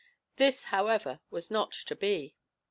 [0.37, 2.35] This, however, was not to be.